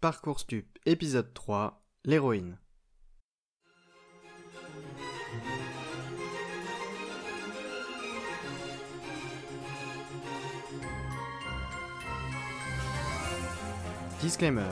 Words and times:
Parcours 0.00 0.38
Stup, 0.38 0.78
épisode 0.86 1.34
3, 1.34 1.82
l'héroïne. 2.04 2.56
Disclaimer. 14.20 14.62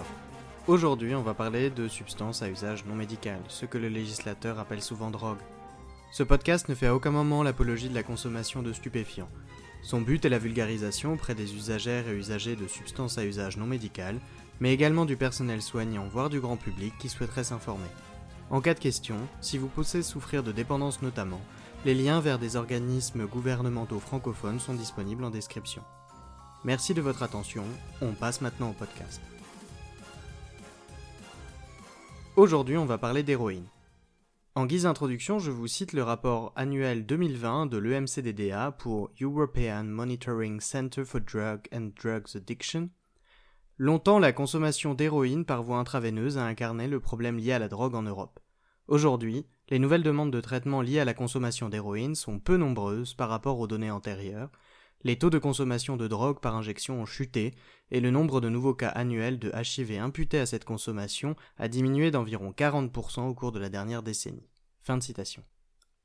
Aujourd'hui, 0.69 1.17
on 1.17 1.23
va 1.23 1.35
parler 1.35 1.71
de 1.71 1.89
substances 1.89 2.43
à 2.43 2.49
usage 2.49 2.85
non 2.85 2.95
médical, 2.95 3.41
ce 3.49 3.67
que 3.67 3.79
le 3.79 3.89
législateur 3.89 4.61
appelle 4.61 4.81
souvent 4.81 5.11
drogue. 5.11 5.43
Ce 6.13 6.23
podcast 6.23 6.69
ne 6.69 6.77
fait 6.77 6.87
à 6.87 6.95
aucun 6.95 7.11
moment 7.11 7.43
l'apologie 7.43 7.89
de 7.89 7.97
la 7.97 8.05
consommation 8.05 8.63
de 8.63 8.73
stupéfiants. 8.73 9.31
Son 9.83 10.01
but 10.01 10.25
est 10.25 10.29
la 10.29 10.39
vulgarisation 10.39 11.15
auprès 11.15 11.35
des 11.35 11.57
usagères 11.57 12.09
et 12.09 12.17
usagers 12.17 12.55
de 12.55 12.69
substances 12.69 13.19
à 13.19 13.25
usage 13.25 13.57
non 13.57 13.67
médical, 13.67 14.21
mais 14.61 14.73
également 14.73 15.05
du 15.05 15.17
personnel 15.17 15.63
soignant, 15.63 16.07
voire 16.07 16.31
du 16.31 16.41
grand 16.41 16.57
public 16.57 16.95
qui 16.99 17.09
souhaiterait 17.09 17.45
s'informer. 17.45 17.89
En 18.51 18.61
cas 18.61 18.75
de 18.75 18.79
question, 18.79 19.17
si 19.41 19.59
vous 19.59 19.69
pensez 19.69 20.03
souffrir 20.03 20.43
de 20.43 20.53
dépendance 20.53 21.03
notamment, 21.03 21.41
les 21.85 21.95
liens 21.95 22.21
vers 22.21 22.39
des 22.39 22.57
organismes 22.57 23.27
gouvernementaux 23.27 24.01
francophones 24.01 24.61
sont 24.61 24.75
disponibles 24.75 25.25
en 25.25 25.31
description. 25.31 25.83
Merci 26.65 26.95
de 26.95 27.01
votre 27.01 27.23
attention, 27.23 27.65
on 28.01 28.13
passe 28.13 28.41
maintenant 28.41 28.71
au 28.71 28.73
podcast. 28.73 29.21
Aujourd'hui, 32.37 32.77
on 32.77 32.87
va 32.87 32.99
parler 32.99 33.23
d'héroïne. 33.23 33.67
En 34.57 34.67
guise 34.67 34.85
d'introduction, 34.85 35.39
je 35.39 35.51
vous 35.51 35.67
cite 35.67 35.93
le 35.93 36.03
rapport 36.03 36.53
annuel 36.57 37.05
2020 37.05 37.67
de 37.67 37.77
l'EMCDDA 37.77 38.73
pour 38.73 39.11
European 39.21 39.85
Monitoring 39.85 40.61
Center 40.61 41.05
for 41.05 41.21
Drug 41.21 41.61
and 41.75 41.91
Drugs 41.95 42.37
Addiction. 42.37 42.89
Longtemps, 43.79 44.19
la 44.19 44.33
consommation 44.33 44.95
d'héroïne 44.95 45.45
par 45.45 45.63
voie 45.63 45.79
intraveineuse 45.79 46.39
a 46.39 46.45
incarné 46.45 46.89
le 46.89 47.01
problème 47.01 47.39
lié 47.39 47.53
à 47.53 47.59
la 47.59 47.69
drogue 47.69 47.95
en 47.95 48.03
Europe. 48.03 48.41
Aujourd'hui, 48.89 49.47
les 49.69 49.79
nouvelles 49.79 50.03
demandes 50.03 50.33
de 50.33 50.41
traitement 50.41 50.81
liées 50.81 51.01
à 51.01 51.05
la 51.05 51.15
consommation 51.15 51.69
d'héroïne 51.69 52.15
sont 52.15 52.39
peu 52.39 52.57
nombreuses 52.57 53.15
par 53.15 53.29
rapport 53.29 53.59
aux 53.59 53.67
données 53.67 53.91
antérieures, 53.91 54.51
les 55.07 55.19
taux 55.19 55.31
de 55.31 55.39
consommation 55.39 55.97
de 55.97 56.09
drogue 56.09 56.41
par 56.41 56.57
injection 56.57 57.01
ont 57.01 57.07
chuté 57.07 57.55
et 57.91 58.01
le 58.01 58.11
nombre 58.11 58.41
de 58.41 58.49
nouveaux 58.49 58.75
cas 58.75 58.89
annuels 58.89 59.39
de 59.39 59.53
HIV 59.55 60.01
imputés 60.01 60.41
à 60.41 60.47
cette 60.47 60.65
consommation 60.65 61.37
a 61.59 61.69
diminué 61.69 62.11
d'environ 62.11 62.51
40% 62.51 63.29
au 63.29 63.35
cours 63.35 63.53
de 63.53 63.61
la 63.61 63.69
dernière 63.69 64.03
décennie. 64.03 64.49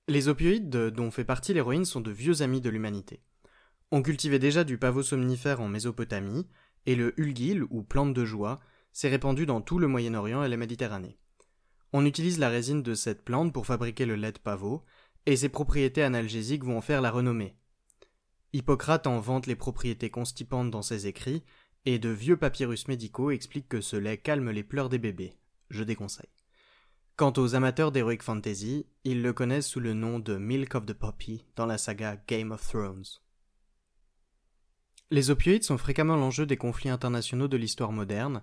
Les 0.07 0.27
opioïdes 0.27 0.69
dont 0.69 1.09
fait 1.09 1.23
partie 1.23 1.53
l'héroïne 1.53 1.85
sont 1.85 2.01
de 2.01 2.11
vieux 2.11 2.41
amis 2.41 2.61
de 2.61 2.69
l'humanité. 2.69 3.21
On 3.91 4.01
cultivait 4.01 4.39
déjà 4.39 4.63
du 4.63 4.77
pavot 4.77 5.03
somnifère 5.03 5.61
en 5.61 5.67
Mésopotamie, 5.67 6.47
et 6.85 6.95
le 6.95 7.13
hulgil, 7.19 7.63
ou 7.69 7.83
plante 7.83 8.13
de 8.13 8.25
joie, 8.25 8.59
s'est 8.91 9.09
répandu 9.09 9.45
dans 9.45 9.61
tout 9.61 9.79
le 9.79 9.87
Moyen-Orient 9.87 10.43
et 10.43 10.49
la 10.49 10.57
Méditerranée. 10.57 11.17
On 11.93 12.05
utilise 12.05 12.39
la 12.39 12.49
résine 12.49 12.83
de 12.83 12.93
cette 12.93 13.23
plante 13.23 13.53
pour 13.53 13.65
fabriquer 13.65 14.05
le 14.05 14.15
lait 14.15 14.31
de 14.31 14.39
pavot, 14.39 14.83
et 15.25 15.35
ses 15.35 15.49
propriétés 15.49 16.03
analgésiques 16.03 16.63
vont 16.63 16.77
en 16.77 16.81
faire 16.81 17.01
la 17.01 17.11
renommée. 17.11 17.55
Hippocrate 18.53 19.07
en 19.07 19.19
vante 19.19 19.47
les 19.47 19.55
propriétés 19.55 20.09
constipantes 20.09 20.71
dans 20.71 20.81
ses 20.81 21.07
écrits, 21.07 21.43
et 21.85 21.99
de 21.99 22.09
vieux 22.09 22.37
papyrus 22.37 22.87
médicaux 22.87 23.31
expliquent 23.31 23.69
que 23.69 23.81
ce 23.81 23.95
lait 23.95 24.17
calme 24.17 24.51
les 24.51 24.63
pleurs 24.63 24.89
des 24.89 24.99
bébés. 24.99 25.33
Je 25.69 25.83
déconseille. 25.83 26.29
Quant 27.15 27.33
aux 27.37 27.55
amateurs 27.55 27.91
d'Heroic 27.91 28.21
Fantasy, 28.21 28.87
ils 29.03 29.21
le 29.21 29.33
connaissent 29.33 29.67
sous 29.67 29.79
le 29.79 29.93
nom 29.93 30.19
de 30.19 30.37
Milk 30.37 30.75
of 30.75 30.85
the 30.85 30.93
Poppy 30.93 31.45
dans 31.55 31.65
la 31.65 31.77
saga 31.77 32.17
Game 32.27 32.51
of 32.51 32.67
Thrones. 32.67 33.03
Les 35.11 35.29
opioïdes 35.29 35.65
sont 35.65 35.77
fréquemment 35.77 36.15
l'enjeu 36.15 36.45
des 36.45 36.55
conflits 36.55 36.87
internationaux 36.87 37.49
de 37.49 37.57
l'histoire 37.57 37.91
moderne, 37.91 38.41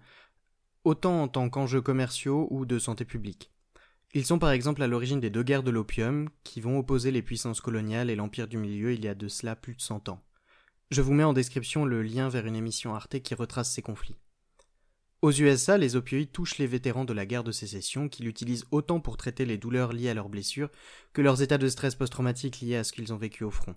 autant 0.84 1.22
en 1.22 1.26
tant 1.26 1.48
qu'enjeux 1.48 1.80
commerciaux 1.80 2.46
ou 2.50 2.66
de 2.66 2.78
santé 2.78 3.06
publique. 3.06 3.50
Ils 4.12 4.26
sont 4.26 4.38
par 4.38 4.50
exemple 4.50 4.82
à 4.82 4.86
l'origine 4.86 5.18
des 5.18 5.30
deux 5.30 5.42
guerres 5.42 5.62
de 5.62 5.70
l'opium 5.70 6.28
qui 6.44 6.60
vont 6.60 6.78
opposer 6.78 7.10
les 7.10 7.22
puissances 7.22 7.62
coloniales 7.62 8.10
et 8.10 8.16
l'Empire 8.16 8.48
du 8.48 8.58
Milieu 8.58 8.92
il 8.92 9.02
y 9.02 9.08
a 9.08 9.14
de 9.14 9.28
cela 9.28 9.56
plus 9.56 9.76
de 9.76 9.80
cent 9.80 10.10
ans. 10.10 10.22
Je 10.90 11.00
vous 11.00 11.14
mets 11.14 11.24
en 11.24 11.32
description 11.32 11.86
le 11.86 12.02
lien 12.02 12.28
vers 12.28 12.46
une 12.46 12.56
émission 12.56 12.94
Arte 12.94 13.20
qui 13.20 13.34
retrace 13.34 13.72
ces 13.72 13.82
conflits. 13.82 14.16
Aux 15.22 15.32
USA, 15.32 15.78
les 15.78 15.96
opioïdes 15.96 16.32
touchent 16.32 16.58
les 16.58 16.66
vétérans 16.66 17.06
de 17.06 17.14
la 17.14 17.24
guerre 17.24 17.44
de 17.44 17.52
sécession 17.52 18.10
qui 18.10 18.22
l'utilisent 18.22 18.66
autant 18.72 19.00
pour 19.00 19.16
traiter 19.16 19.46
les 19.46 19.56
douleurs 19.56 19.94
liées 19.94 20.10
à 20.10 20.14
leurs 20.14 20.28
blessures 20.28 20.70
que 21.14 21.22
leurs 21.22 21.40
états 21.40 21.58
de 21.58 21.68
stress 21.68 21.94
post-traumatique 21.94 22.60
liés 22.60 22.76
à 22.76 22.84
ce 22.84 22.92
qu'ils 22.92 23.14
ont 23.14 23.18
vécu 23.18 23.42
au 23.42 23.50
front. 23.50 23.74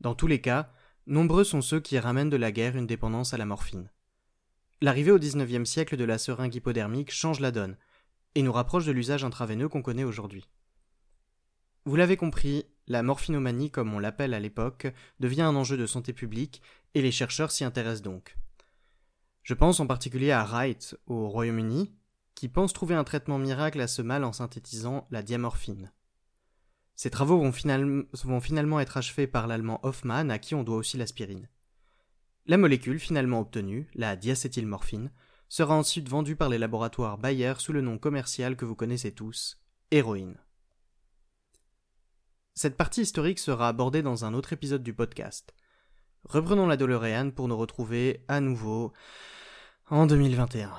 Dans 0.00 0.14
tous 0.14 0.26
les 0.26 0.40
cas, 0.40 0.72
nombreux 1.06 1.44
sont 1.44 1.62
ceux 1.62 1.80
qui 1.80 1.98
ramènent 1.98 2.30
de 2.30 2.36
la 2.36 2.52
guerre 2.52 2.76
une 2.76 2.86
dépendance 2.86 3.34
à 3.34 3.38
la 3.38 3.46
morphine. 3.46 3.90
L'arrivée 4.80 5.12
au 5.12 5.18
XIXe 5.18 5.68
siècle 5.68 5.96
de 5.96 6.04
la 6.04 6.18
seringue 6.18 6.54
hypodermique 6.54 7.10
change 7.10 7.40
la 7.40 7.50
donne, 7.50 7.76
et 8.34 8.42
nous 8.42 8.52
rapproche 8.52 8.84
de 8.84 8.92
l'usage 8.92 9.24
intraveineux 9.24 9.68
qu'on 9.68 9.82
connaît 9.82 10.04
aujourd'hui. 10.04 10.48
Vous 11.86 11.96
l'avez 11.96 12.16
compris, 12.16 12.66
la 12.86 13.02
morphinomanie, 13.02 13.70
comme 13.70 13.94
on 13.94 13.98
l'appelle 13.98 14.34
à 14.34 14.40
l'époque, 14.40 14.88
devient 15.20 15.42
un 15.42 15.56
enjeu 15.56 15.76
de 15.76 15.86
santé 15.86 16.12
publique, 16.12 16.60
et 16.94 17.02
les 17.02 17.12
chercheurs 17.12 17.50
s'y 17.50 17.64
intéressent 17.64 18.02
donc. 18.02 18.36
Je 19.42 19.54
pense 19.54 19.80
en 19.80 19.86
particulier 19.86 20.32
à 20.32 20.44
Wright, 20.44 20.96
au 21.06 21.28
Royaume-Uni, 21.28 21.94
qui 22.34 22.48
pense 22.48 22.72
trouver 22.72 22.94
un 22.94 23.04
traitement 23.04 23.38
miracle 23.38 23.80
à 23.80 23.86
ce 23.86 24.02
mal 24.02 24.24
en 24.24 24.32
synthétisant 24.32 25.06
la 25.10 25.22
diamorphine. 25.22 25.92
Ces 26.96 27.10
travaux 27.10 27.38
vont, 27.38 27.52
finalement 28.40 28.80
être 28.80 28.96
achevés 28.96 29.26
par 29.26 29.46
l'allemand 29.46 29.80
Hoffmann, 29.82 30.30
à 30.30 30.38
qui 30.38 30.54
on 30.54 30.64
doit 30.64 30.78
aussi 30.78 30.96
l'aspirine. 30.96 31.48
La 32.46 32.56
molécule 32.56 32.98
finalement 32.98 33.40
obtenue, 33.40 33.88
la 33.94 34.16
diacétylmorphine, 34.16 35.10
sera 35.48 35.76
ensuite 35.76 36.08
vendu 36.08 36.36
par 36.36 36.48
les 36.48 36.58
laboratoires 36.58 37.18
Bayer 37.18 37.54
sous 37.58 37.72
le 37.72 37.82
nom 37.82 37.98
commercial 37.98 38.56
que 38.56 38.64
vous 38.64 38.74
connaissez 38.74 39.12
tous, 39.12 39.60
héroïne. 39.90 40.36
Cette 42.54 42.78
partie 42.78 43.02
historique 43.02 43.38
sera 43.38 43.68
abordée 43.68 44.02
dans 44.02 44.24
un 44.24 44.32
autre 44.32 44.54
épisode 44.54 44.82
du 44.82 44.94
podcast. 44.94 45.54
Reprenons 46.24 46.66
la 46.66 46.78
DeLorean 46.78 47.30
pour 47.30 47.46
nous 47.46 47.56
retrouver 47.58 48.24
à 48.28 48.40
nouveau 48.40 48.94
en 49.90 50.06
2021. 50.06 50.72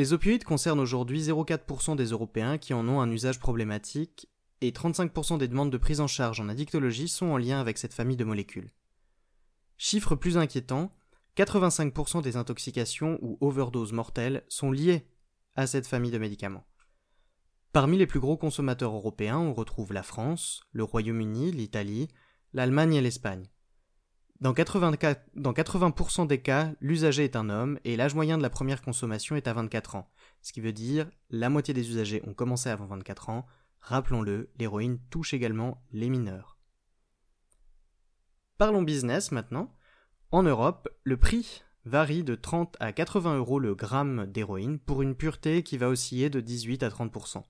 Les 0.00 0.14
opioïdes 0.14 0.44
concernent 0.44 0.80
aujourd'hui 0.80 1.20
0,4% 1.20 1.94
des 1.94 2.06
Européens 2.06 2.56
qui 2.56 2.72
en 2.72 2.88
ont 2.88 3.02
un 3.02 3.10
usage 3.10 3.38
problématique 3.38 4.30
et 4.62 4.70
35% 4.70 5.36
des 5.36 5.46
demandes 5.46 5.70
de 5.70 5.76
prise 5.76 6.00
en 6.00 6.06
charge 6.06 6.40
en 6.40 6.48
addictologie 6.48 7.06
sont 7.06 7.26
en 7.26 7.36
lien 7.36 7.60
avec 7.60 7.76
cette 7.76 7.92
famille 7.92 8.16
de 8.16 8.24
molécules. 8.24 8.72
Chiffre 9.76 10.14
plus 10.14 10.38
inquiétant, 10.38 10.90
85% 11.36 12.22
des 12.22 12.38
intoxications 12.38 13.18
ou 13.20 13.36
overdoses 13.42 13.92
mortelles 13.92 14.42
sont 14.48 14.72
liées 14.72 15.06
à 15.54 15.66
cette 15.66 15.86
famille 15.86 16.10
de 16.10 16.16
médicaments. 16.16 16.64
Parmi 17.74 17.98
les 17.98 18.06
plus 18.06 18.20
gros 18.20 18.38
consommateurs 18.38 18.94
européens, 18.94 19.36
on 19.36 19.52
retrouve 19.52 19.92
la 19.92 20.02
France, 20.02 20.62
le 20.72 20.82
Royaume-Uni, 20.82 21.52
l'Italie, 21.52 22.08
l'Allemagne 22.54 22.94
et 22.94 23.02
l'Espagne. 23.02 23.50
Dans 24.40 24.54
80%, 24.54 26.26
des 26.26 26.40
cas, 26.40 26.72
l'usager 26.80 27.24
est 27.24 27.36
un 27.36 27.50
homme 27.50 27.78
et 27.84 27.96
l'âge 27.96 28.14
moyen 28.14 28.38
de 28.38 28.42
la 28.42 28.48
première 28.48 28.80
consommation 28.80 29.36
est 29.36 29.46
à 29.46 29.52
24 29.52 29.96
ans, 29.96 30.10
ce 30.40 30.54
qui 30.54 30.62
veut 30.62 30.72
dire 30.72 31.10
la 31.28 31.50
moitié 31.50 31.74
des 31.74 31.90
usagers 31.90 32.22
ont 32.26 32.32
commencé 32.32 32.70
avant 32.70 32.86
24 32.86 33.28
ans. 33.28 33.46
Rappelons-le, 33.80 34.50
l'héroïne 34.58 34.98
touche 35.10 35.34
également 35.34 35.84
les 35.92 36.08
mineurs. 36.08 36.58
Parlons 38.56 38.82
business 38.82 39.30
maintenant. 39.30 39.74
En 40.30 40.42
Europe, 40.42 40.88
le 41.02 41.18
prix 41.18 41.62
varie 41.84 42.24
de 42.24 42.34
30 42.34 42.76
à 42.80 42.92
80 42.92 43.36
euros 43.36 43.58
le 43.58 43.74
gramme 43.74 44.26
d'héroïne 44.26 44.78
pour 44.78 45.02
une 45.02 45.16
pureté 45.16 45.62
qui 45.62 45.76
va 45.76 45.88
osciller 45.88 46.30
de 46.30 46.40
18 46.40 46.82
à 46.82 46.88
30% 46.88 47.42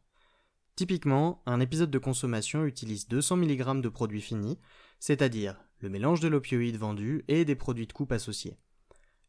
Typiquement, 0.75 1.43
un 1.47 1.61
épisode 1.61 1.91
de 1.91 1.99
consommation 1.99 2.65
utilise 2.65 3.07
200 3.07 3.37
mg 3.37 3.81
de 3.81 3.89
produits 3.89 4.21
finis, 4.21 4.59
c'est-à-dire 4.99 5.57
le 5.80 5.88
mélange 5.88 6.20
de 6.20 6.28
l'opioïde 6.28 6.76
vendu 6.76 7.24
et 7.28 7.44
des 7.44 7.54
produits 7.54 7.86
de 7.86 7.92
coupe 7.92 8.12
associés. 8.12 8.56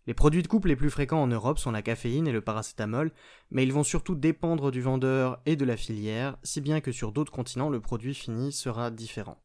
Les 0.07 0.13
produits 0.13 0.41
de 0.41 0.47
coupe 0.47 0.65
les 0.65 0.75
plus 0.75 0.89
fréquents 0.89 1.21
en 1.21 1.27
Europe 1.27 1.59
sont 1.59 1.71
la 1.71 1.81
caféine 1.81 2.27
et 2.27 2.31
le 2.31 2.41
paracétamol, 2.41 3.11
mais 3.51 3.63
ils 3.63 3.73
vont 3.73 3.83
surtout 3.83 4.15
dépendre 4.15 4.71
du 4.71 4.81
vendeur 4.81 5.39
et 5.45 5.55
de 5.55 5.65
la 5.65 5.77
filière, 5.77 6.37
si 6.43 6.59
bien 6.59 6.81
que 6.81 6.91
sur 6.91 7.11
d'autres 7.11 7.31
continents 7.31 7.69
le 7.69 7.79
produit 7.79 8.15
fini 8.15 8.51
sera 8.51 8.89
différent. 8.89 9.41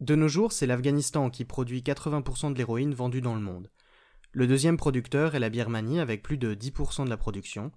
De 0.00 0.14
nos 0.14 0.28
jours, 0.28 0.52
c'est 0.52 0.66
l'Afghanistan 0.66 1.30
qui 1.30 1.44
produit 1.44 1.80
80% 1.80 2.52
de 2.52 2.58
l'héroïne 2.58 2.94
vendue 2.94 3.20
dans 3.20 3.34
le 3.34 3.40
monde. 3.40 3.70
Le 4.30 4.46
deuxième 4.46 4.76
producteur 4.76 5.34
est 5.34 5.40
la 5.40 5.48
Birmanie 5.48 6.00
avec 6.00 6.22
plus 6.22 6.36
de 6.36 6.54
10% 6.54 7.04
de 7.04 7.10
la 7.10 7.16
production. 7.16 7.72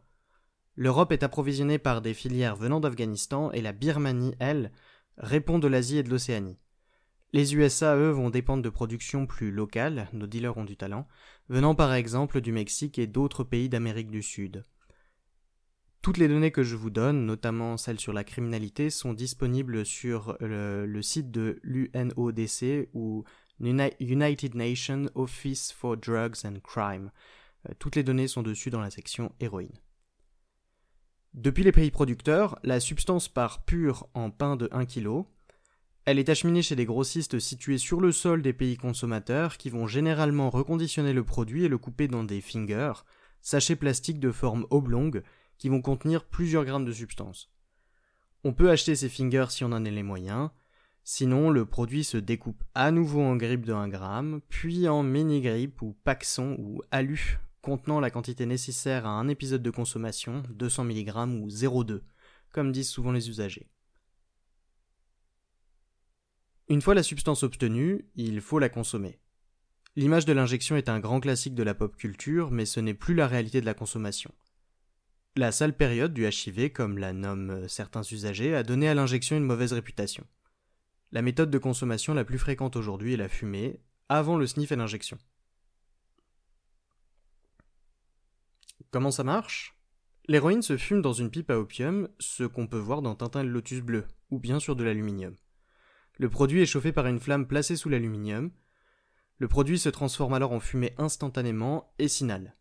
L'Europe 0.75 1.13
est 1.13 1.24
approvisionnée 1.24 1.80
par 1.80 2.01
des 2.01 2.13
filières 2.13 2.57
venant 2.57 2.80
d'Afghanistan 2.80 3.51
et 3.51 3.62
la 3.62 3.72
Birmanie, 3.72 4.36
elle, 4.39 4.72
répond 5.18 5.60
de 5.60 5.68
l'Asie 5.68 5.98
et 5.98 6.04
de 6.04 6.10
l'Océanie. 6.10 6.60
Les 7.33 7.56
USA, 7.56 7.95
eux, 7.95 8.10
vont 8.10 8.30
dépendre 8.30 8.62
de 8.62 8.69
productions 8.69 9.25
plus 9.25 9.51
locales, 9.51 10.10
nos 10.12 10.28
dealers 10.28 10.57
ont 10.57 10.66
du 10.66 10.75
talent, 10.75 11.07
venant 11.48 11.75
par 11.75 11.94
exemple 11.94 12.42
du 12.42 12.51
Mexique 12.51 13.00
et 13.00 13.07
d'autres 13.07 13.45
pays 13.45 13.69
d'Amérique 13.69 14.12
du 14.12 14.22
Sud. 14.22 14.63
Toutes 16.01 16.18
les 16.18 16.28
données 16.28 16.51
que 16.51 16.63
je 16.63 16.75
vous 16.75 16.89
donne, 16.89 17.25
notamment 17.25 17.78
celles 17.78 18.00
sur 18.00 18.12
la 18.12 18.24
criminalité, 18.24 18.89
sont 18.89 19.13
disponibles 19.13 19.86
sur 19.86 20.36
le, 20.42 21.01
site 21.01 21.30
de 21.30 21.60
l'UNODC 21.62 22.89
ou 22.94 23.24
United 23.60 24.56
Nations 24.56 25.06
Office 25.13 25.72
for 25.72 25.95
Drugs 25.95 26.44
and 26.44 26.60
Crime. 26.63 27.12
Euh, 27.69 27.74
toutes 27.77 27.95
les 27.95 28.04
données 28.04 28.27
sont 28.27 28.42
dessus 28.42 28.72
dans 28.72 28.81
la 28.81 28.89
section 28.89 29.31
héroïne. 29.39 29.77
Depuis 31.36 31.63
les 31.63 31.72
pays 31.72 31.92
producteurs, 31.92 32.60
la 32.63 32.80
substance 32.80 33.30
part 33.30 33.63
pure 33.63 34.10
en 34.16 34.31
pain 34.31 34.56
de 34.56 34.68
1 34.72 34.86
kg. 34.86 35.24
Elle 36.06 36.18
est 36.18 36.30
acheminée 36.30 36.63
chez 36.63 36.75
des 36.75 36.86
grossistes 36.86 37.38
situés 37.38 37.77
sur 37.77 38.01
le 38.01 38.12
sol 38.12 38.42
des 38.42 38.53
pays 38.53 38.75
consommateurs 38.75 39.57
qui 39.57 39.69
vont 39.69 39.86
généralement 39.86 40.50
reconditionner 40.50 41.13
le 41.13 41.24
produit 41.24 41.65
et 41.65 41.68
le 41.68 41.77
couper 41.77 42.07
dans 42.07 42.24
des 42.24 42.42
fingers, 42.42 43.03
sachets 43.42 43.75
plastiques 43.75 44.19
de 44.19 44.31
forme 44.31 44.65
oblongue 44.71 45.21
qui 45.59 45.69
vont 45.69 45.81
contenir 45.81 46.25
plusieurs 46.25 46.65
grammes 46.65 46.86
de 46.86 46.92
substance. 46.92 47.51
On 48.44 48.53
peut 48.53 48.71
acheter 48.71 48.95
ces 48.95 49.09
fingers 49.09 49.45
si 49.50 49.63
on 49.63 49.68
en 49.68 49.86
a 49.86 49.89
les 49.92 50.01
moyens, 50.01 50.50
sinon 51.03 51.51
le 51.51 51.68
produit 51.68 52.03
se 52.03 52.18
découpe 52.18 52.63
à 52.74 52.89
nouveau 52.89 53.21
en 53.21 53.36
grippes 53.36 53.65
de 53.65 53.74
1 53.74 53.88
gramme, 53.88 54.42
puis 54.50 54.88
en 54.88 55.03
mini-grippes 55.03 55.83
ou 55.83 55.95
paxons 56.03 56.56
ou 56.57 56.81
alu 56.89 57.39
contenant 57.62 58.00
la 58.00 58.09
quantité 58.09 58.48
nécessaire 58.48 59.06
à 59.06 59.12
un 59.12 59.27
épisode 59.27 59.62
de 59.62 59.69
consommation, 59.69 60.42
200 60.50 60.86
mg 60.86 61.09
ou 61.44 61.48
0,2, 61.48 62.01
comme 62.51 62.71
disent 62.71 62.89
souvent 62.89 63.12
les 63.12 63.30
usagers. 63.30 63.68
Une 66.72 66.82
fois 66.82 66.96
la 66.96 67.04
substance 67.04 67.44
obtenue, 67.44 68.06
il 68.16 68.40
faut 68.40 68.58
la 68.58 68.70
consommer. 68.70 69.20
L'image 69.98 70.24
de 70.24 70.32
l'injection 70.32 70.78
est 70.78 70.88
un 70.88 71.02
grand 71.02 71.20
classique 71.20 71.54
de 71.54 71.64
la 71.64 71.74
pop 71.74 71.98
culture, 71.98 72.50
mais 72.50 72.66
ce 72.66 72.80
n'est 72.80 72.94
plus 72.94 73.14
la 73.14 73.28
réalité 73.28 73.60
de 73.60 73.66
la 73.66 73.74
consommation. 73.74 74.34
La 75.36 75.52
sale 75.52 75.76
période 75.76 76.14
du 76.14 76.26
HIV, 76.26 76.72
comme 76.72 76.98
la 76.98 77.12
nomment 77.12 77.68
certains 77.68 78.04
usagers, 78.04 78.56
a 78.56 78.64
donné 78.64 78.88
à 78.88 78.94
l'injection 78.94 79.36
une 79.36 79.44
mauvaise 79.44 79.74
réputation. 79.74 80.26
La 81.12 81.22
méthode 81.22 81.52
de 81.52 81.58
consommation 81.58 82.14
la 82.14 82.24
plus 82.24 82.40
fréquente 82.40 82.78
aujourd'hui 82.78 83.16
est 83.16 83.18
la 83.18 83.28
fumée, 83.28 83.82
avant 84.08 84.38
le 84.38 84.48
sniff 84.48 84.72
et 84.72 84.78
l'injection. 84.78 85.18
Comment 88.92 89.12
ça 89.12 89.26
marche? 89.26 89.76
L'héroïne 90.30 90.62
se 90.62 90.78
fume 90.78 91.02
dans 91.02 91.12
une 91.12 91.32
pipe 91.32 91.52
à 91.52 91.60
opium, 91.60 92.08
ce 92.20 92.46
qu'on 92.46 92.68
peut 92.68 92.78
voir 92.80 93.02
dans 93.02 93.16
Tintin 93.16 93.44
le 93.44 93.50
Lotus 93.50 93.82
bleu, 93.82 94.06
ou 94.30 94.40
bien 94.40 94.62
sur 94.62 94.78
de 94.78 94.86
l'aluminium. 94.86 95.36
Le 96.18 96.30
produit 96.30 96.62
est 96.62 96.66
chauffé 96.66 96.92
par 96.92 97.08
une 97.08 97.19
flamme 97.19 97.48
placée 97.48 97.75
sous 97.75 97.90
l'aluminium. 97.90 98.52
Le 99.38 99.48
produit 99.48 99.80
se 99.80 99.90
transforme 99.90 100.34
alors 100.34 100.52
en 100.52 100.60
fumée 100.60 100.94
instantanément 100.98 101.94
et 102.00 102.08
s'inhale. 102.08 102.56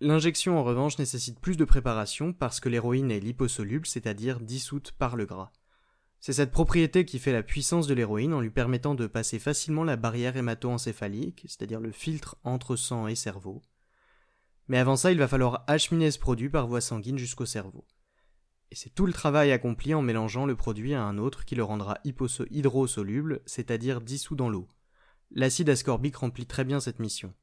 L'injection 0.00 0.58
en 0.58 0.64
revanche 0.64 0.98
nécessite 0.98 1.40
plus 1.40 1.56
de 1.56 1.64
préparation 1.64 2.32
parce 2.32 2.60
que 2.60 2.68
l'héroïne 2.68 3.10
est 3.10 3.20
liposoluble, 3.20 3.86
c'est-à-dire 3.86 4.40
dissoute 4.40 4.92
par 4.92 5.16
le 5.16 5.24
gras. 5.24 5.52
C'est 6.20 6.32
cette 6.32 6.50
propriété 6.50 7.04
qui 7.04 7.18
fait 7.18 7.32
la 7.32 7.42
puissance 7.42 7.86
de 7.86 7.94
l'héroïne 7.94 8.34
en 8.34 8.40
lui 8.40 8.50
permettant 8.50 8.94
de 8.94 9.06
passer 9.06 9.38
facilement 9.38 9.84
la 9.84 9.96
barrière 9.96 10.36
hémato-encéphalique, 10.36 11.44
c'est-à-dire 11.46 11.80
le 11.80 11.92
filtre 11.92 12.36
entre 12.42 12.76
sang 12.76 13.06
et 13.06 13.14
cerveau, 13.14 13.62
mais 14.68 14.78
avant 14.78 14.96
ça, 14.96 15.12
il 15.12 15.18
va 15.18 15.28
falloir 15.28 15.64
acheminer 15.66 16.10
ce 16.10 16.18
produit 16.18 16.48
par 16.48 16.66
voie 16.66 16.80
sanguine 16.80 17.18
jusqu'au 17.18 17.46
cerveau. 17.46 17.84
Et 18.70 18.74
c'est 18.74 18.94
tout 18.94 19.06
le 19.06 19.12
travail 19.12 19.52
accompli 19.52 19.94
en 19.94 20.02
mélangeant 20.02 20.46
le 20.46 20.56
produit 20.56 20.94
à 20.94 21.02
un 21.02 21.18
autre 21.18 21.44
qui 21.44 21.54
le 21.54 21.62
rendra 21.62 21.98
hydrosoluble, 22.04 23.42
c'est-à-dire 23.46 24.00
dissous 24.00 24.34
dans 24.34 24.48
l'eau. 24.48 24.68
L'acide 25.30 25.70
ascorbique 25.70 26.16
remplit 26.16 26.46
très 26.46 26.64
bien 26.64 26.80
cette 26.80 26.98
mission. 26.98 27.34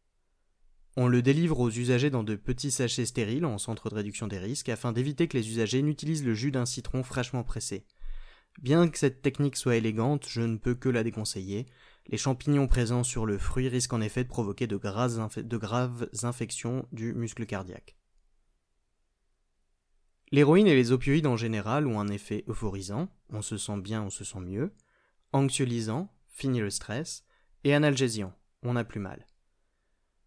On 0.95 1.07
le 1.07 1.21
délivre 1.21 1.59
aux 1.59 1.71
usagers 1.71 2.11
dans 2.11 2.23
de 2.23 2.35
petits 2.35 2.71
sachets 2.71 3.05
stériles 3.05 3.45
en 3.45 3.57
centre 3.57 3.89
de 3.89 3.95
réduction 3.95 4.27
des 4.27 4.37
risques 4.37 4.69
afin 4.69 4.91
d'éviter 4.91 5.27
que 5.27 5.37
les 5.37 5.49
usagers 5.49 5.81
n'utilisent 5.81 6.23
le 6.23 6.35
jus 6.35 6.51
d'un 6.51 6.67
citron 6.67 7.03
fraîchement 7.03 7.43
pressé. 7.43 7.87
Bien 8.61 8.87
que 8.87 8.99
cette 8.99 9.23
technique 9.23 9.55
soit 9.55 9.77
élégante, 9.77 10.27
je 10.29 10.41
ne 10.41 10.57
peux 10.57 10.75
que 10.75 10.89
la 10.89 11.03
déconseiller, 11.03 11.65
les 12.07 12.17
champignons 12.17 12.67
présents 12.67 13.03
sur 13.03 13.25
le 13.25 13.37
fruit 13.37 13.69
risquent 13.69 13.93
en 13.93 14.01
effet 14.01 14.23
de 14.23 14.29
provoquer 14.29 14.67
de 14.67 14.77
graves, 14.77 16.09
infections 16.23 16.87
du 16.91 17.13
muscle 17.13 17.45
cardiaque. 17.45 17.95
L'héroïne 20.33 20.65
et 20.65 20.73
les 20.73 20.91
opioïdes 20.91 21.27
en 21.27 21.37
général 21.37 21.85
ont 21.85 21.99
un 21.99 22.07
effet 22.07 22.43
euphorisant, 22.47 23.07
on 23.29 23.43
se 23.43 23.55
sent 23.55 23.77
bien, 23.77 24.01
on 24.01 24.09
se 24.09 24.23
sent 24.23 24.39
mieux, 24.39 24.73
anxiolisant, 25.31 26.11
finit 26.27 26.59
le 26.59 26.71
stress, 26.71 27.23
et 27.63 27.75
analgésiant, 27.75 28.33
on 28.63 28.73
n'a 28.73 28.83
plus 28.83 28.99
mal. 28.99 29.27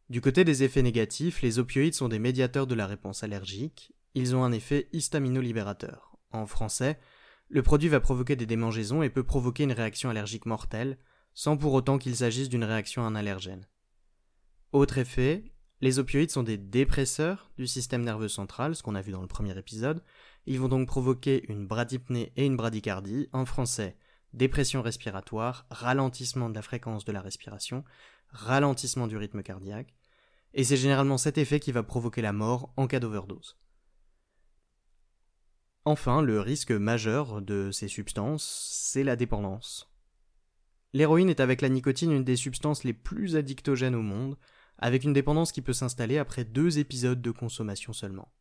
Du 0.08 0.20
côté 0.20 0.44
des 0.44 0.62
effets 0.62 0.82
négatifs, 0.82 1.42
les 1.42 1.58
opioïdes 1.58 1.94
sont 1.94 2.06
des 2.06 2.20
médiateurs 2.20 2.68
de 2.68 2.76
la 2.76 2.86
réponse 2.86 3.24
allergique, 3.24 3.96
ils 4.14 4.36
ont 4.36 4.44
un 4.44 4.52
effet 4.52 4.88
histaminolibérateur. 4.92 6.16
En 6.30 6.46
français, 6.46 7.00
le 7.48 7.64
produit 7.64 7.88
va 7.88 7.98
provoquer 7.98 8.36
des 8.36 8.46
démangeaisons 8.46 9.02
et 9.02 9.10
peut 9.10 9.24
provoquer 9.24 9.64
une 9.64 9.72
réaction 9.72 10.08
allergique 10.08 10.46
mortelle, 10.46 10.98
sans 11.34 11.56
pour 11.56 11.72
autant 11.72 11.98
qu'il 11.98 12.14
s'agisse 12.14 12.48
d'une 12.48 12.62
réaction 12.62 13.02
à 13.02 13.06
un 13.06 13.16
allergène. 13.16 13.66
Autre 14.70 14.98
effet, 14.98 15.52
les 15.86 16.00
opioïdes 16.00 16.32
sont 16.32 16.42
des 16.42 16.58
dépresseurs 16.58 17.48
du 17.58 17.68
système 17.68 18.02
nerveux 18.02 18.26
central, 18.26 18.74
ce 18.74 18.82
qu'on 18.82 18.96
a 18.96 19.00
vu 19.00 19.12
dans 19.12 19.20
le 19.20 19.28
premier 19.28 19.56
épisode. 19.56 20.02
Ils 20.44 20.58
vont 20.58 20.66
donc 20.66 20.88
provoquer 20.88 21.44
une 21.48 21.68
bradypnée 21.68 22.32
et 22.34 22.44
une 22.44 22.56
bradycardie, 22.56 23.28
en 23.32 23.44
français, 23.44 23.96
dépression 24.32 24.82
respiratoire, 24.82 25.64
ralentissement 25.70 26.50
de 26.50 26.56
la 26.56 26.62
fréquence 26.62 27.04
de 27.04 27.12
la 27.12 27.20
respiration, 27.20 27.84
ralentissement 28.30 29.06
du 29.06 29.16
rythme 29.16 29.44
cardiaque, 29.44 29.94
et 30.54 30.64
c'est 30.64 30.76
généralement 30.76 31.18
cet 31.18 31.38
effet 31.38 31.60
qui 31.60 31.70
va 31.70 31.84
provoquer 31.84 32.20
la 32.20 32.32
mort 32.32 32.72
en 32.76 32.88
cas 32.88 32.98
d'overdose. 32.98 33.56
Enfin, 35.84 36.20
le 36.20 36.40
risque 36.40 36.72
majeur 36.72 37.40
de 37.42 37.70
ces 37.70 37.86
substances, 37.86 38.42
c'est 38.72 39.04
la 39.04 39.14
dépendance. 39.14 39.88
L'héroïne 40.94 41.30
est 41.30 41.38
avec 41.38 41.60
la 41.60 41.68
nicotine 41.68 42.10
une 42.10 42.24
des 42.24 42.34
substances 42.34 42.82
les 42.82 42.92
plus 42.92 43.36
addictogènes 43.36 43.94
au 43.94 44.02
monde, 44.02 44.36
avec 44.78 45.04
une 45.04 45.12
dépendance 45.12 45.52
qui 45.52 45.62
peut 45.62 45.72
s'installer 45.72 46.18
après 46.18 46.44
deux 46.44 46.78
épisodes 46.78 47.20
de 47.20 47.30
consommation 47.30 47.92
seulement. 47.92 48.32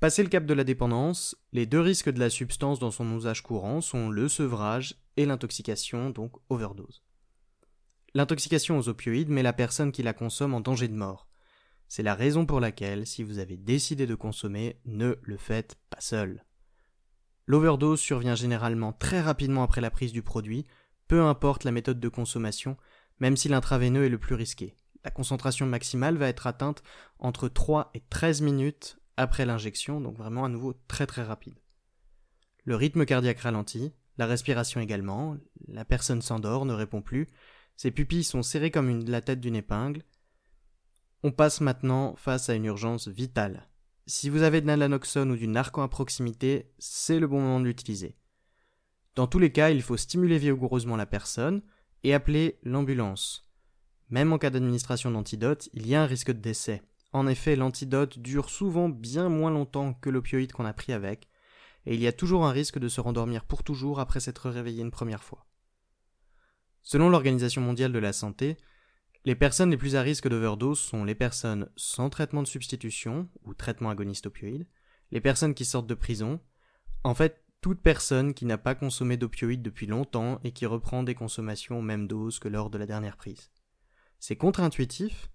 Passé 0.00 0.22
le 0.22 0.28
cap 0.28 0.44
de 0.44 0.54
la 0.54 0.64
dépendance, 0.64 1.34
les 1.52 1.64
deux 1.64 1.80
risques 1.80 2.10
de 2.10 2.20
la 2.20 2.28
substance 2.28 2.78
dans 2.78 2.90
son 2.90 3.16
usage 3.16 3.42
courant 3.42 3.80
sont 3.80 4.10
le 4.10 4.28
sevrage 4.28 4.96
et 5.16 5.24
l'intoxication, 5.24 6.10
donc 6.10 6.32
overdose. 6.50 7.02
L'intoxication 8.12 8.78
aux 8.78 8.88
opioïdes 8.88 9.30
met 9.30 9.42
la 9.42 9.52
personne 9.52 9.92
qui 9.92 10.02
la 10.02 10.12
consomme 10.12 10.54
en 10.54 10.60
danger 10.60 10.88
de 10.88 10.94
mort. 10.94 11.26
C'est 11.88 12.02
la 12.02 12.14
raison 12.14 12.44
pour 12.44 12.60
laquelle, 12.60 13.06
si 13.06 13.22
vous 13.22 13.38
avez 13.38 13.56
décidé 13.56 14.06
de 14.06 14.14
consommer, 14.14 14.78
ne 14.84 15.14
le 15.22 15.36
faites 15.36 15.76
pas 15.90 16.00
seul. 16.00 16.44
L'overdose 17.46 18.00
survient 18.00 18.34
généralement 18.34 18.92
très 18.92 19.20
rapidement 19.20 19.62
après 19.62 19.80
la 19.80 19.90
prise 19.90 20.12
du 20.12 20.22
produit, 20.22 20.66
peu 21.08 21.22
importe 21.22 21.64
la 21.64 21.72
méthode 21.72 22.00
de 22.00 22.08
consommation, 22.08 22.76
même 23.18 23.36
si 23.36 23.48
l'intraveineux 23.48 24.04
est 24.04 24.10
le 24.10 24.18
plus 24.18 24.34
risqué. 24.34 24.76
La 25.04 25.10
concentration 25.10 25.66
maximale 25.66 26.16
va 26.16 26.28
être 26.28 26.46
atteinte 26.46 26.82
entre 27.18 27.48
3 27.48 27.90
et 27.94 28.00
13 28.08 28.40
minutes 28.40 28.98
après 29.16 29.46
l'injection, 29.46 30.00
donc 30.00 30.16
vraiment 30.16 30.44
à 30.44 30.48
nouveau 30.48 30.74
très 30.88 31.06
très 31.06 31.22
rapide. 31.22 31.58
Le 32.64 32.76
rythme 32.76 33.04
cardiaque 33.04 33.40
ralentit, 33.40 33.92
la 34.16 34.26
respiration 34.26 34.80
également, 34.80 35.36
la 35.68 35.84
personne 35.84 36.22
s'endort, 36.22 36.64
ne 36.64 36.72
répond 36.72 37.02
plus, 37.02 37.28
ses 37.76 37.90
pupilles 37.90 38.24
sont 38.24 38.42
serrées 38.42 38.70
comme 38.70 39.04
la 39.04 39.20
tête 39.20 39.40
d'une 39.40 39.56
épingle. 39.56 40.02
On 41.22 41.32
passe 41.32 41.60
maintenant 41.60 42.14
face 42.16 42.48
à 42.48 42.54
une 42.54 42.64
urgence 42.64 43.08
vitale. 43.08 43.68
Si 44.06 44.28
vous 44.28 44.42
avez 44.42 44.60
de 44.60 44.66
l'alanoxone 44.66 45.30
ou 45.30 45.36
du 45.36 45.48
narco 45.48 45.80
à 45.80 45.88
proximité, 45.88 46.70
c'est 46.78 47.18
le 47.18 47.26
bon 47.26 47.40
moment 47.40 47.60
de 47.60 47.64
l'utiliser. 47.64 48.16
Dans 49.14 49.26
tous 49.26 49.38
les 49.38 49.52
cas, 49.52 49.70
il 49.70 49.82
faut 49.82 49.96
stimuler 49.96 50.38
vigoureusement 50.38 50.96
la 50.96 51.06
personne 51.06 51.62
et 52.04 52.14
appeler 52.14 52.58
l'ambulance. 52.62 53.50
Même 54.10 54.32
en 54.32 54.38
cas 54.38 54.50
d'administration 54.50 55.10
d'antidote, 55.10 55.68
il 55.72 55.86
y 55.86 55.94
a 55.94 56.02
un 56.02 56.06
risque 56.06 56.30
de 56.30 56.40
décès. 56.40 56.82
En 57.12 57.26
effet, 57.26 57.56
l'antidote 57.56 58.18
dure 58.18 58.50
souvent 58.50 58.88
bien 58.88 59.28
moins 59.28 59.50
longtemps 59.50 59.94
que 59.94 60.10
l'opioïde 60.10 60.52
qu'on 60.52 60.66
a 60.66 60.72
pris 60.72 60.92
avec, 60.92 61.28
et 61.86 61.94
il 61.94 62.00
y 62.00 62.06
a 62.06 62.12
toujours 62.12 62.44
un 62.44 62.52
risque 62.52 62.78
de 62.78 62.88
se 62.88 63.00
rendormir 63.00 63.44
pour 63.44 63.62
toujours 63.62 64.00
après 64.00 64.20
s'être 64.20 64.50
réveillé 64.50 64.82
une 64.82 64.90
première 64.90 65.22
fois. 65.22 65.46
Selon 66.82 67.08
l'Organisation 67.08 67.62
mondiale 67.62 67.92
de 67.92 67.98
la 67.98 68.12
santé, 68.12 68.56
les 69.24 69.34
personnes 69.34 69.70
les 69.70 69.76
plus 69.76 69.96
à 69.96 70.02
risque 70.02 70.28
d'overdose 70.28 70.78
sont 70.78 71.04
les 71.04 71.14
personnes 71.14 71.70
sans 71.76 72.10
traitement 72.10 72.42
de 72.42 72.48
substitution 72.48 73.28
ou 73.44 73.54
traitement 73.54 73.90
agoniste 73.90 74.26
opioïde, 74.26 74.66
les 75.10 75.20
personnes 75.20 75.54
qui 75.54 75.64
sortent 75.64 75.86
de 75.86 75.94
prison, 75.94 76.40
en 77.04 77.14
fait 77.14 77.43
toute 77.64 77.80
personne 77.80 78.34
qui 78.34 78.44
n'a 78.44 78.58
pas 78.58 78.74
consommé 78.74 79.16
d'opioïdes 79.16 79.62
depuis 79.62 79.86
longtemps 79.86 80.38
et 80.44 80.52
qui 80.52 80.66
reprend 80.66 81.02
des 81.02 81.14
consommations 81.14 81.78
aux 81.78 81.82
mêmes 81.82 82.06
doses 82.06 82.38
que 82.38 82.48
lors 82.48 82.68
de 82.68 82.76
la 82.76 82.84
dernière 82.84 83.16
prise. 83.16 83.50
C'est 84.20 84.36
contre-intuitif, 84.36 85.30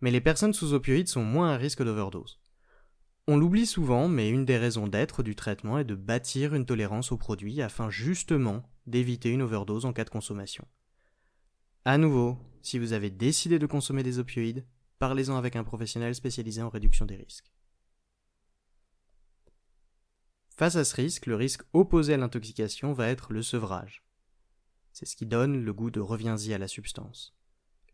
mais 0.00 0.10
les 0.10 0.22
personnes 0.22 0.54
sous 0.54 0.72
opioïdes 0.72 1.08
sont 1.08 1.22
moins 1.22 1.52
à 1.52 1.58
risque 1.58 1.84
d'overdose. 1.84 2.40
On 3.26 3.36
l'oublie 3.36 3.66
souvent, 3.66 4.08
mais 4.08 4.30
une 4.30 4.46
des 4.46 4.56
raisons 4.56 4.86
d'être 4.86 5.22
du 5.22 5.36
traitement 5.36 5.78
est 5.78 5.84
de 5.84 5.94
bâtir 5.94 6.54
une 6.54 6.64
tolérance 6.64 7.12
au 7.12 7.18
produit 7.18 7.60
afin 7.60 7.90
justement 7.90 8.62
d'éviter 8.86 9.28
une 9.28 9.42
overdose 9.42 9.84
en 9.84 9.92
cas 9.92 10.04
de 10.04 10.08
consommation. 10.08 10.66
À 11.84 11.98
nouveau, 11.98 12.38
si 12.62 12.78
vous 12.78 12.94
avez 12.94 13.10
décidé 13.10 13.58
de 13.58 13.66
consommer 13.66 14.02
des 14.02 14.18
opioïdes, 14.18 14.64
parlez-en 14.98 15.36
avec 15.36 15.56
un 15.56 15.64
professionnel 15.64 16.14
spécialisé 16.14 16.62
en 16.62 16.70
réduction 16.70 17.04
des 17.04 17.16
risques. 17.16 17.52
Face 20.56 20.76
à 20.76 20.84
ce 20.84 20.96
risque, 20.96 21.26
le 21.26 21.36
risque 21.36 21.64
opposé 21.74 22.14
à 22.14 22.16
l'intoxication 22.16 22.94
va 22.94 23.08
être 23.08 23.34
le 23.34 23.42
sevrage. 23.42 24.02
C'est 24.92 25.04
ce 25.04 25.14
qui 25.14 25.26
donne 25.26 25.62
le 25.62 25.72
goût 25.74 25.90
de 25.90 26.00
reviens-y 26.00 26.54
à 26.54 26.58
la 26.58 26.66
substance. 26.66 27.36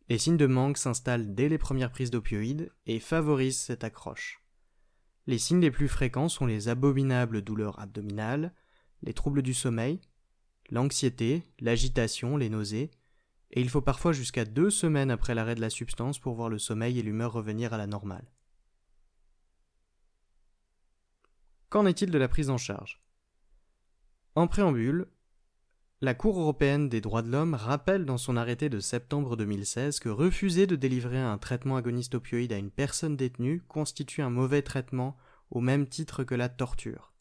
Les 0.09 0.17
signes 0.17 0.37
de 0.37 0.47
manque 0.47 0.79
s'installent 0.79 1.35
dès 1.35 1.49
les 1.49 1.59
premières 1.59 1.91
prises 1.91 2.13
d'opioïdes 2.13 2.71
et 2.87 3.01
favorisent 3.01 3.59
cette 3.59 3.83
accroche. 3.83 4.45
Les 5.27 5.39
signes 5.39 5.61
les 5.61 5.73
plus 5.73 5.89
fréquents 5.89 6.29
sont 6.29 6.47
les 6.47 6.69
abominables 6.69 7.43
douleurs 7.43 7.81
abdominales, 7.81 8.55
les 9.03 9.15
troubles 9.15 9.43
du 9.43 9.55
sommeil, 9.55 10.01
l'anxiété, 10.71 11.43
l'agitation, 11.59 12.37
les 12.37 12.49
nausées, 12.49 12.93
et 13.51 13.61
il 13.61 13.71
faut 13.71 13.83
parfois 13.83 14.13
jusqu'à 14.13 14.45
deux 14.45 14.71
semaines 14.71 15.11
après 15.11 15.35
l'arrêt 15.35 15.57
de 15.57 15.61
la 15.61 15.71
substance 15.71 16.21
pour 16.21 16.35
voir 16.35 16.49
le 16.49 16.59
sommeil 16.59 17.01
et 17.01 17.03
l'humeur 17.03 17.33
revenir 17.33 17.73
à 17.75 17.77
la 17.77 17.89
normale. 17.89 18.31
Qu'en 21.73 21.87
est-il 21.87 22.11
de 22.11 22.19
la 22.19 22.29
prise 22.29 22.51
en 22.51 22.59
charge? 22.59 23.01
En 24.35 24.47
préambule, 24.47 25.07
la 26.03 26.13
Cour 26.13 26.39
européenne 26.39 26.91
des 26.91 27.01
droits 27.01 27.23
de 27.23 27.31
l'homme 27.31 27.55
rappelle 27.55 28.05
dans 28.05 28.19
son 28.19 28.37
arrêté 28.37 28.69
de 28.69 28.79
septembre 28.79 29.39
2016 29.39 29.99
que 29.99 30.11
refuser 30.11 30.67
de 30.67 30.77
délivrer 30.77 31.17
un 31.17 31.39
traitement 31.39 31.79
agoniste 31.79 32.15
opioïde 32.15 32.53
à 32.53 32.59
une 32.59 32.71
personne 32.71 33.17
détenue 33.17 33.63
constitue 33.69 34.21
un 34.21 34.29
mauvais 34.29 34.61
traitement 34.61 35.17
au 35.49 35.63
même 35.63 35.87
titre 35.87 36.25
que 36.25 36.35
la 36.35 36.51
torture. 36.51 37.15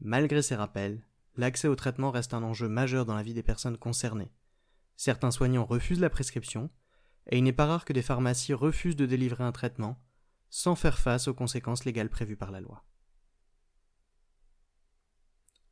Malgré 0.00 0.40
ces 0.40 0.56
rappels, 0.56 1.02
l'accès 1.36 1.68
au 1.68 1.76
traitement 1.76 2.12
reste 2.12 2.32
un 2.32 2.42
enjeu 2.42 2.68
majeur 2.68 3.04
dans 3.04 3.16
la 3.16 3.22
vie 3.22 3.34
des 3.34 3.42
personnes 3.42 3.76
concernées. 3.76 4.32
Certains 4.96 5.30
soignants 5.30 5.66
refusent 5.66 6.00
la 6.00 6.08
prescription, 6.08 6.70
et 7.26 7.36
il 7.36 7.44
n'est 7.44 7.52
pas 7.52 7.66
rare 7.66 7.84
que 7.84 7.92
des 7.92 8.00
pharmacies 8.00 8.54
refusent 8.54 8.96
de 8.96 9.04
délivrer 9.04 9.44
un 9.44 9.52
traitement 9.52 10.02
sans 10.48 10.74
faire 10.74 10.98
face 10.98 11.28
aux 11.28 11.34
conséquences 11.34 11.84
légales 11.84 12.08
prévues 12.08 12.38
par 12.38 12.50
la 12.50 12.62
loi. 12.62 12.82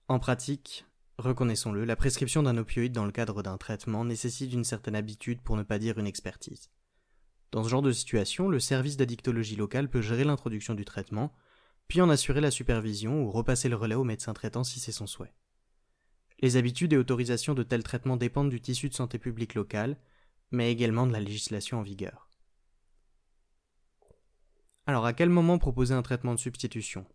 En 0.07 0.19
pratique, 0.19 0.85
reconnaissons-le, 1.17 1.87
la 1.87 1.97
prescription 1.97 2.43
d'un 2.43 2.59
opioïde 2.59 2.93
dans 2.93 3.07
le 3.07 3.13
cadre 3.13 3.43
d'un 3.43 3.57
traitement 3.57 4.05
nécessite 4.05 4.53
une 4.53 4.65
certaine 4.65 4.97
habitude 4.97 5.41
pour 5.41 5.57
ne 5.57 5.63
pas 5.63 5.79
dire 5.79 5.99
une 5.99 6.07
expertise. 6.07 6.69
Dans 7.53 7.65
ce 7.65 7.71
genre 7.71 7.81
de 7.81 7.93
situation, 7.93 8.49
le 8.49 8.61
service 8.61 8.99
d'addictologie 8.99 9.57
local 9.57 9.89
peut 9.89 10.03
gérer 10.03 10.25
l'introduction 10.25 10.75
du 10.75 10.85
traitement, 10.85 11.33
puis 11.89 12.03
en 12.03 12.11
assurer 12.11 12.43
la 12.43 12.51
supervision 12.51 13.23
ou 13.23 13.31
repasser 13.31 13.71
le 13.71 13.77
relais 13.77 13.95
au 13.95 14.05
médecin 14.05 14.35
traitant 14.35 14.63
si 14.63 14.79
c'est 14.79 14.93
son 14.93 15.07
souhait. 15.07 15.33
Les 16.41 16.57
habitudes 16.57 16.93
et 16.93 16.99
autorisations 16.99 17.55
de 17.55 17.63
tels 17.63 17.83
traitements 17.83 18.19
dépendent 18.19 18.51
du 18.51 18.61
tissu 18.61 18.91
de 18.91 18.95
santé 18.95 19.19
publique 19.19 19.55
local, 19.55 19.97
mais 20.51 20.71
également 20.71 21.07
de 21.07 21.13
la 21.13 21.21
législation 21.21 21.79
en 21.79 21.83
vigueur. 21.83 22.29
Alors 24.87 25.07
à 25.07 25.15
quel 25.15 25.31
moment 25.31 25.57
proposer 25.57 25.95
un 25.95 26.03
traitement 26.03 26.35
de 26.35 26.41
substitution? 26.41 27.07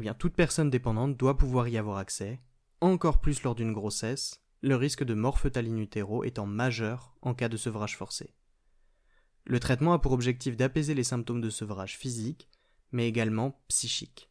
Eh 0.00 0.14
toute 0.16 0.34
personne 0.34 0.70
dépendante 0.70 1.16
doit 1.16 1.36
pouvoir 1.36 1.66
y 1.66 1.76
avoir 1.76 1.98
accès, 1.98 2.40
encore 2.80 3.20
plus 3.20 3.42
lors 3.42 3.56
d'une 3.56 3.72
grossesse, 3.72 4.40
le 4.60 4.76
risque 4.76 5.02
de 5.02 5.12
mort 5.12 5.40
fœtale 5.40 5.66
utero 5.76 6.22
étant 6.22 6.46
majeur 6.46 7.16
en 7.20 7.34
cas 7.34 7.48
de 7.48 7.56
sevrage 7.56 7.96
forcé. 7.96 8.32
Le 9.44 9.58
traitement 9.58 9.94
a 9.94 9.98
pour 9.98 10.12
objectif 10.12 10.56
d'apaiser 10.56 10.94
les 10.94 11.02
symptômes 11.02 11.40
de 11.40 11.50
sevrage 11.50 11.96
physique, 11.96 12.48
mais 12.92 13.08
également 13.08 13.60
psychique. 13.66 14.30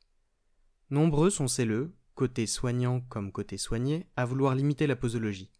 Nombreux 0.90 1.30
sont 1.30 1.50
celles, 1.50 1.90
côté 2.16 2.48
soignant 2.48 3.02
comme 3.02 3.34
côté 3.34 3.58
soigné, 3.58 4.08
à 4.16 4.24
vouloir 4.24 4.56
limiter 4.56 4.88
la 4.88 4.96
posologie. 4.96 5.52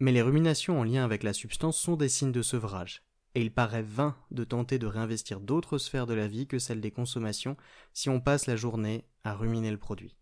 Mais 0.00 0.10
les 0.10 0.22
ruminations 0.22 0.80
en 0.80 0.82
lien 0.82 1.04
avec 1.04 1.22
la 1.22 1.34
substance 1.34 1.78
sont 1.78 1.94
des 1.94 2.08
signes 2.08 2.32
de 2.32 2.42
sevrage, 2.42 3.04
et 3.34 3.42
il 3.42 3.52
paraît 3.52 3.82
vain 3.82 4.16
de 4.30 4.44
tenter 4.44 4.78
de 4.78 4.86
réinvestir 4.86 5.40
d'autres 5.40 5.78
sphères 5.78 6.06
de 6.06 6.14
la 6.14 6.28
vie 6.28 6.46
que 6.46 6.58
celle 6.58 6.80
des 6.80 6.90
consommations 6.90 7.56
si 7.92 8.08
on 8.08 8.20
passe 8.20 8.46
la 8.46 8.56
journée 8.56 9.04
à 9.24 9.34
ruminer 9.34 9.70
le 9.70 9.78
produit. 9.78 10.16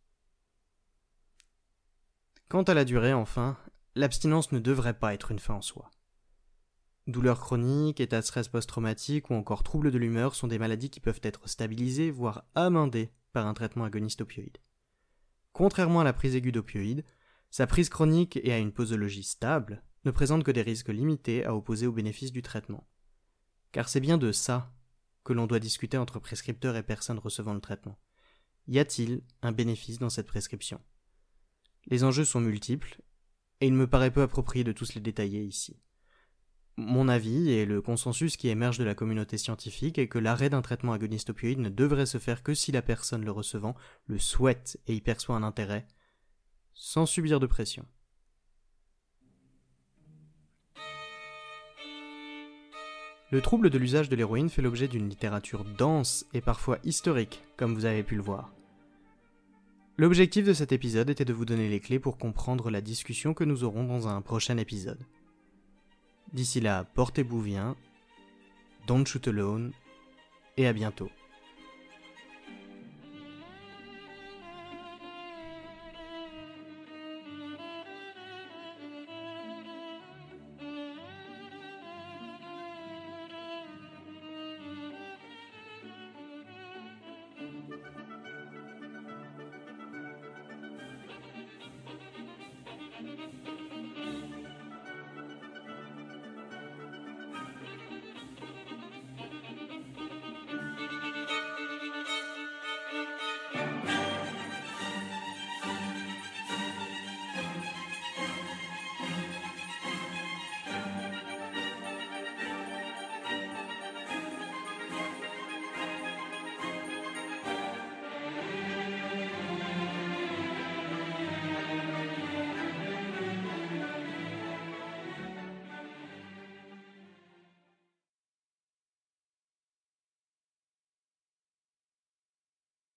Quant 2.49 2.62
à 2.62 2.75
la 2.75 2.85
durée, 2.85 3.12
enfin, 3.12 3.57
l'abstinence 3.95 4.52
ne 4.52 4.59
devrait 4.59 4.99
pas 4.99 5.14
être 5.14 5.31
une 5.31 5.38
fin 5.38 5.54
en 5.54 5.62
soi. 5.62 5.90
Douleurs 7.07 7.40
chroniques, 7.40 8.00
état 8.00 8.21
de 8.21 8.25
stress 8.25 8.49
post-traumatique 8.49 9.31
ou 9.31 9.35
encore 9.35 9.62
troubles 9.62 9.90
de 9.90 9.99
l'humeur 9.99 10.35
sont 10.35 10.47
des 10.47 10.59
maladies 10.59 10.90
qui 10.90 11.00
peuvent 11.00 11.21
être 11.23 11.49
stabilisées, 11.49 12.11
voire 12.11 12.45
amendées 12.54 13.11
par 13.33 13.47
un 13.47 13.54
traitement 13.54 13.85
agoniste 13.85 14.21
opioïde. 14.21 14.59
Contrairement 15.52 16.00
à 16.00 16.04
la 16.04 16.12
prise 16.12 16.37
aiguë 16.37 16.52
d'opioïdes, 16.52 17.04
sa 17.50 17.66
prise 17.66 17.88
chronique 17.88 18.38
et 18.42 18.52
à 18.52 18.59
une 18.59 18.73
posologie 18.73 19.25
stable 19.25 19.83
ne 20.04 20.11
présente 20.11 20.45
que 20.45 20.50
des 20.50 20.62
risques 20.62 20.88
limités 20.88 21.45
à 21.45 21.54
opposer 21.54 21.87
aux 21.87 21.92
bénéfices 21.92 22.33
du 22.33 22.42
traitement. 22.42 22.87
Car 23.73 23.88
c'est 23.88 24.00
bien 24.00 24.19
de 24.19 24.33
ça 24.33 24.73
que 25.25 25.33
l'on 25.33 25.47
doit 25.47 25.59
discuter 25.59 25.99
entre 25.99 26.19
prescripteurs 26.19 26.76
et 26.76 26.83
personnes 26.83 27.19
recevant 27.19 27.55
le 27.55 27.61
traitement. 27.61 27.99
Y 28.69 28.79
a-t-il 28.79 29.23
un 29.43 29.52
bénéfice 29.52 29.99
dans 29.99 30.11
cette 30.11 30.26
prescription? 30.26 30.81
Les 31.87 32.05
enjeux 32.05 32.25
sont 32.25 32.41
multiples, 32.41 33.00
et 33.61 33.67
il 33.67 33.75
me 33.75 33.87
paraît 33.87 34.11
peu 34.11 34.23
approprié 34.23 34.64
de 34.64 34.73
tous 34.73 34.95
les 34.95 35.00
détailler 35.00 35.43
ici. 35.43 35.81
Mon 36.76 37.09
avis 37.09 37.50
et 37.50 37.67
le 37.67 37.83
consensus 37.83 38.37
qui 38.37 38.49
émerge 38.49 38.79
de 38.79 38.85
la 38.85 38.95
communauté 38.95 39.37
scientifique 39.37 39.99
est 39.99 40.09
que 40.09 40.19
l'arrêt 40.19 40.49
d'un 40.49 40.62
traitement 40.62 40.93
agoniste 40.93 41.31
opioïde 41.31 41.59
ne 41.59 41.69
devrait 41.69 42.07
se 42.07 42.19
faire 42.19 42.43
que 42.43 42.55
si 42.55 42.73
la 42.73 42.83
personne 42.83 43.25
le 43.25 43.31
recevant 43.31 43.75
le 44.07 44.19
souhaite 44.19 44.81
et 44.87 44.95
y 44.95 45.00
perçoit 45.00 45.37
un 45.37 45.43
intérêt, 45.43 45.87
sans 46.73 47.05
subir 47.05 47.41
de 47.41 47.47
pression. 47.47 47.87
Le 53.33 53.41
trouble 53.41 53.71
de 53.71 53.79
l'usage 53.79 54.11
de 54.11 54.15
l'héroïne 54.15 54.51
fait 54.51 54.61
l'objet 54.61 54.89
d'une 54.89 55.09
littérature 55.09 55.65
dense 55.65 56.27
et 56.35 56.43
parfois 56.43 56.79
historique, 56.85 57.43
comme 57.57 57.75
vous 57.75 57.87
avez 57.87 58.03
pu 58.03 58.15
le 58.15 58.21
voir. 58.21 58.53
L'objectif 59.97 60.45
de 60.45 60.53
cet 60.53 60.71
épisode 60.71 61.09
était 61.09 61.25
de 61.25 61.33
vous 61.33 61.47
donner 61.47 61.71
les 61.71 61.81
clés 61.81 61.99
pour 61.99 62.19
comprendre 62.19 62.69
la 62.69 62.83
discussion 62.83 63.33
que 63.33 63.45
nous 63.45 63.65
aurons 63.65 63.85
dans 63.85 64.07
un 64.07 64.21
prochain 64.21 64.59
épisode. 64.59 65.07
D'ici 66.35 66.61
là, 66.61 66.85
portez-vous 66.93 67.41
bien, 67.41 67.75
don't 68.87 69.07
shoot 69.07 69.27
alone, 69.27 69.73
et 70.59 70.67
à 70.67 70.75
bientôt. 70.75 71.09